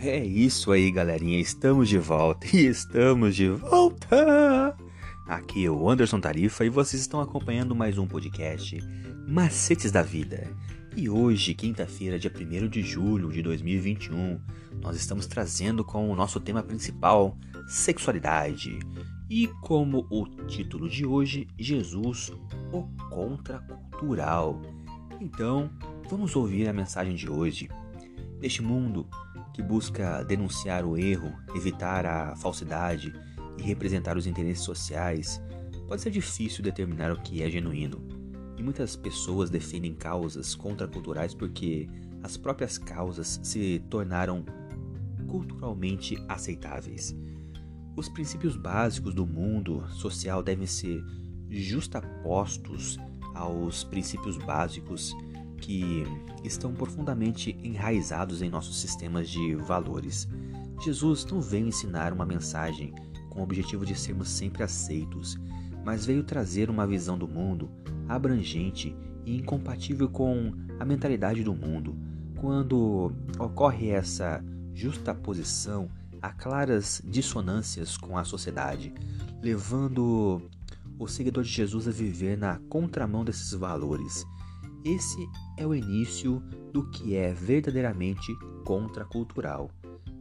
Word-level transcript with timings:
É 0.00 0.24
isso 0.24 0.70
aí, 0.70 0.92
galerinha. 0.92 1.40
Estamos 1.40 1.88
de 1.88 1.98
volta 1.98 2.46
e 2.54 2.66
estamos 2.66 3.34
de 3.34 3.48
volta. 3.48 4.76
Aqui 5.26 5.64
é 5.64 5.70
o 5.70 5.90
Anderson 5.90 6.20
Tarifa 6.20 6.64
e 6.64 6.68
vocês 6.68 7.02
estão 7.02 7.20
acompanhando 7.20 7.74
mais 7.74 7.98
um 7.98 8.06
podcast 8.06 8.80
Macetes 9.26 9.90
da 9.90 10.00
Vida. 10.00 10.48
E 10.96 11.10
hoje, 11.10 11.52
quinta-feira, 11.52 12.16
dia 12.16 12.32
1 12.32 12.68
de 12.68 12.80
julho 12.80 13.32
de 13.32 13.42
2021, 13.42 14.40
nós 14.80 14.94
estamos 14.94 15.26
trazendo 15.26 15.84
com 15.84 16.08
o 16.08 16.14
nosso 16.14 16.38
tema 16.38 16.62
principal 16.62 17.36
sexualidade. 17.66 18.78
E 19.28 19.48
como 19.62 20.06
o 20.10 20.28
título 20.46 20.88
de 20.88 21.04
hoje, 21.04 21.48
Jesus, 21.58 22.30
o 22.72 22.84
contracultural. 23.10 24.62
Então, 25.20 25.68
vamos 26.08 26.36
ouvir 26.36 26.68
a 26.68 26.72
mensagem 26.72 27.16
de 27.16 27.28
hoje. 27.28 27.68
Neste 28.40 28.62
mundo 28.62 29.08
que 29.58 29.62
busca 29.64 30.22
denunciar 30.22 30.84
o 30.84 30.96
erro, 30.96 31.36
evitar 31.52 32.06
a 32.06 32.36
falsidade 32.36 33.12
e 33.58 33.62
representar 33.62 34.16
os 34.16 34.24
interesses 34.24 34.62
sociais, 34.62 35.42
pode 35.88 36.00
ser 36.00 36.12
difícil 36.12 36.62
determinar 36.62 37.10
o 37.10 37.20
que 37.20 37.42
é 37.42 37.50
genuíno. 37.50 38.00
E 38.56 38.62
muitas 38.62 38.94
pessoas 38.94 39.50
defendem 39.50 39.96
causas 39.96 40.54
contraculturais 40.54 41.34
porque 41.34 41.88
as 42.22 42.36
próprias 42.36 42.78
causas 42.78 43.40
se 43.42 43.82
tornaram 43.90 44.44
culturalmente 45.26 46.16
aceitáveis. 46.28 47.12
Os 47.96 48.08
princípios 48.08 48.56
básicos 48.56 49.12
do 49.12 49.26
mundo 49.26 49.84
social 49.90 50.40
devem 50.40 50.66
ser 50.66 51.02
justapostos 51.50 52.96
aos 53.34 53.82
princípios 53.82 54.38
básicos 54.38 55.16
que 55.60 56.04
estão 56.44 56.72
profundamente 56.72 57.58
enraizados 57.62 58.42
em 58.42 58.48
nossos 58.48 58.80
sistemas 58.80 59.28
de 59.28 59.54
valores. 59.56 60.28
Jesus 60.82 61.24
não 61.26 61.40
veio 61.40 61.66
ensinar 61.66 62.12
uma 62.12 62.24
mensagem 62.24 62.94
com 63.28 63.40
o 63.40 63.42
objetivo 63.42 63.84
de 63.84 63.94
sermos 63.94 64.28
sempre 64.28 64.62
aceitos, 64.62 65.36
mas 65.84 66.06
veio 66.06 66.22
trazer 66.22 66.70
uma 66.70 66.86
visão 66.86 67.18
do 67.18 67.28
mundo 67.28 67.70
abrangente 68.08 68.96
e 69.24 69.36
incompatível 69.36 70.08
com 70.08 70.52
a 70.78 70.84
mentalidade 70.84 71.42
do 71.42 71.54
mundo. 71.54 71.96
Quando 72.36 73.12
ocorre 73.38 73.90
essa 73.90 74.42
justaposição, 74.72 75.90
há 76.22 76.30
claras 76.30 77.02
dissonâncias 77.04 77.96
com 77.96 78.16
a 78.16 78.24
sociedade, 78.24 78.92
levando 79.42 80.42
o 80.98 81.06
seguidor 81.06 81.44
de 81.44 81.50
Jesus 81.50 81.86
a 81.86 81.90
viver 81.90 82.36
na 82.36 82.58
contramão 82.68 83.24
desses 83.24 83.52
valores. 83.52 84.26
Esse 84.84 85.28
é 85.56 85.66
o 85.66 85.74
início 85.74 86.40
do 86.72 86.88
que 86.90 87.16
é 87.16 87.32
verdadeiramente 87.32 88.32
contracultural. 88.64 89.70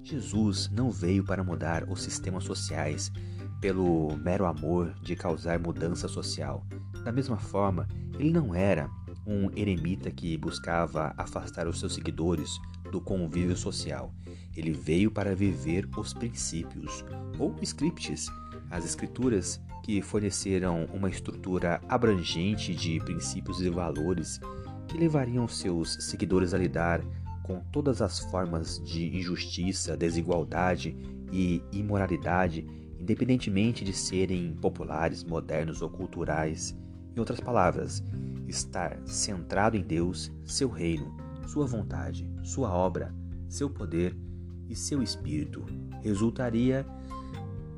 Jesus 0.03 0.69
não 0.71 0.89
veio 0.89 1.23
para 1.23 1.43
mudar 1.43 1.89
os 1.89 2.01
sistemas 2.01 2.43
sociais 2.43 3.11
pelo 3.61 4.15
mero 4.17 4.45
amor 4.45 4.93
de 5.01 5.15
causar 5.15 5.59
mudança 5.59 6.07
social. 6.07 6.65
Da 7.03 7.11
mesma 7.11 7.37
forma, 7.37 7.87
ele 8.17 8.31
não 8.31 8.53
era 8.53 8.89
um 9.25 9.51
eremita 9.55 10.09
que 10.09 10.37
buscava 10.37 11.13
afastar 11.17 11.67
os 11.67 11.79
seus 11.79 11.93
seguidores 11.93 12.57
do 12.91 13.01
convívio 13.01 13.57
social. 13.57 14.13
Ele 14.55 14.71
veio 14.71 15.11
para 15.11 15.35
viver 15.35 15.87
os 15.97 16.13
princípios, 16.13 17.03
ou 17.37 17.55
scripts, 17.61 18.27
as 18.71 18.85
escrituras 18.85 19.61
que 19.87 20.01
forneceram 20.01 20.83
uma 20.93 21.09
estrutura 21.09 21.79
abrangente 21.87 22.75
de 22.75 22.99
princípios 22.99 23.61
e 23.61 23.69
valores 23.69 24.37
que 24.85 24.97
levariam 24.97 25.47
seus 25.47 25.93
seguidores 26.01 26.53
a 26.53 26.57
lidar 26.57 27.01
com 27.41 27.61
todas 27.71 28.01
as 28.01 28.19
formas 28.19 28.83
de 28.83 29.17
injustiça, 29.17 29.95
desigualdade 29.95 30.93
e 31.31 31.63
imoralidade, 31.71 32.67
independentemente 32.99 33.85
de 33.85 33.93
serem 33.93 34.53
populares, 34.55 35.23
modernos 35.23 35.81
ou 35.81 35.89
culturais. 35.89 36.77
Em 37.15 37.19
outras 37.19 37.39
palavras, 37.39 38.03
estar 38.45 38.99
centrado 39.05 39.77
em 39.77 39.81
Deus, 39.81 40.29
seu 40.43 40.67
reino, 40.67 41.15
sua 41.47 41.65
vontade, 41.65 42.29
sua 42.43 42.69
obra, 42.73 43.15
seu 43.47 43.69
poder 43.69 44.13
e 44.67 44.75
seu 44.75 45.01
espírito 45.01 45.65
resultaria 46.01 46.85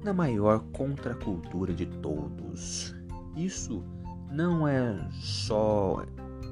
na 0.04 0.14
maior 0.14 0.60
contracultura 0.72 1.74
de 1.74 1.86
todos. 1.86 2.96
Isso 3.36 3.84
não 4.32 4.68
é 4.68 5.10
só 5.12 6.06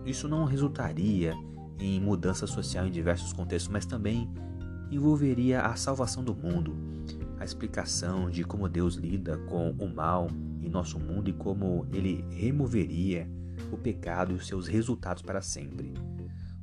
isso 0.06 0.28
não 0.28 0.46
resultaria 0.46 1.34
em 1.80 2.00
mudança 2.00 2.48
social 2.48 2.88
em 2.88 2.92
diversos 2.92 3.34
contextos, 3.34 3.72
mas 3.72 3.86
também 3.86 4.32
envolveria 4.90 5.62
a 5.62 5.76
salvação 5.76 6.24
do 6.24 6.34
mundo, 6.34 6.74
a 7.38 7.44
explicação 7.44 8.30
de 8.30 8.44
como 8.44 8.70
Deus 8.70 8.96
lida 8.96 9.38
com 9.38 9.72
o 9.72 9.94
mal 9.94 10.28
em 10.62 10.70
nosso 10.70 10.98
mundo 10.98 11.30
e 11.30 11.34
como 11.34 11.86
ele 11.92 12.24
removeria 12.30 13.30
o 13.72 13.78
pecado 13.78 14.32
e 14.32 14.36
os 14.36 14.48
seus 14.48 14.68
resultados 14.68 15.22
para 15.22 15.42
sempre. 15.42 15.94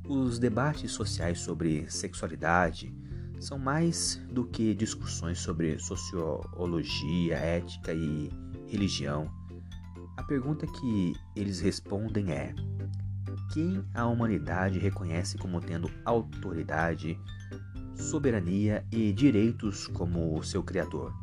Os 0.07 0.39
debates 0.39 0.91
sociais 0.91 1.39
sobre 1.39 1.89
sexualidade 1.89 2.93
são 3.39 3.57
mais 3.57 4.21
do 4.31 4.45
que 4.45 4.73
discussões 4.73 5.39
sobre 5.39 5.77
sociologia, 5.79 7.35
ética 7.35 7.93
e 7.93 8.29
religião. 8.67 9.29
A 10.17 10.23
pergunta 10.23 10.65
que 10.65 11.13
eles 11.35 11.59
respondem 11.59 12.31
é: 12.31 12.53
quem 13.53 13.83
a 13.93 14.05
humanidade 14.05 14.79
reconhece 14.79 15.37
como 15.37 15.61
tendo 15.61 15.89
autoridade, 16.03 17.19
soberania 17.93 18.85
e 18.91 19.11
direitos 19.13 19.87
como 19.87 20.41
seu 20.43 20.63
Criador, 20.63 21.13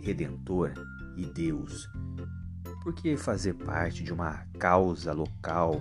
Redentor 0.00 0.72
e 1.16 1.26
Deus. 1.26 1.88
Por 2.82 2.94
que 2.94 3.16
fazer 3.16 3.54
parte 3.54 4.02
de 4.02 4.12
uma 4.12 4.46
causa 4.58 5.12
local 5.12 5.80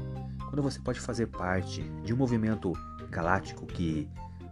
quando 0.50 0.62
você 0.64 0.80
pode 0.80 1.00
fazer 1.00 1.28
parte 1.28 1.82
de 2.04 2.14
um 2.14 2.18
movimento 2.18 2.74
galáctico 3.10 3.66
que 3.66 4.10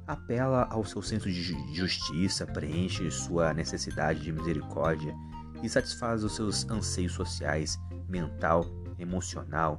apela 0.08 0.68
ao 0.72 0.86
seu 0.86 1.02
senso 1.02 1.30
de 1.30 1.44
justiça, 1.76 2.48
preenche 2.48 3.12
sua 3.12 3.54
necessidade 3.54 4.22
de 4.22 4.32
misericórdia 4.32 5.14
e 5.62 5.70
satisfaz 5.70 6.24
os 6.24 6.36
seus 6.36 6.68
anseios 6.70 7.14
sociais, 7.14 7.78
mental, 8.08 8.66
emocional 8.98 9.78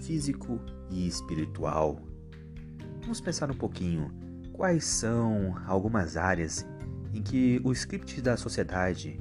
físico 0.00 0.60
e 0.90 1.06
espiritual. 1.06 2.00
Vamos 3.02 3.20
pensar 3.20 3.50
um 3.50 3.54
pouquinho 3.54 4.10
quais 4.52 4.84
são 4.84 5.56
algumas 5.66 6.16
áreas 6.16 6.66
em 7.12 7.22
que 7.22 7.60
o 7.64 7.72
script 7.72 8.20
da 8.20 8.36
sociedade 8.36 9.18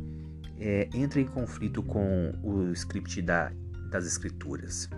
é, 0.60 0.90
entra 0.94 1.20
em 1.22 1.26
conflito 1.26 1.84
com 1.84 2.34
o 2.44 2.72
script 2.72 3.22
da, 3.22 3.52
das 3.90 4.06
escrituras. 4.06 4.90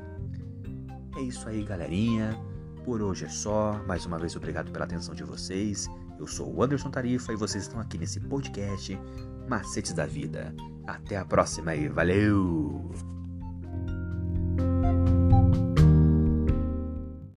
É 1.17 1.21
isso 1.21 1.47
aí, 1.47 1.63
galerinha. 1.63 2.37
Por 2.89 3.03
hoje 3.03 3.25
é 3.25 3.29
só. 3.29 3.79
Mais 3.85 4.03
uma 4.07 4.17
vez, 4.17 4.35
obrigado 4.35 4.71
pela 4.71 4.83
atenção 4.83 5.13
de 5.13 5.23
vocês. 5.23 5.87
Eu 6.17 6.25
sou 6.25 6.51
o 6.51 6.63
Anderson 6.63 6.89
Tarifa 6.89 7.31
e 7.31 7.35
vocês 7.35 7.65
estão 7.65 7.79
aqui 7.79 7.99
nesse 7.99 8.19
podcast 8.19 8.99
Macetes 9.47 9.93
da 9.93 10.07
Vida. 10.07 10.55
Até 10.87 11.15
a 11.15 11.23
próxima 11.23 11.75
e 11.75 11.87
valeu! 11.87 13.18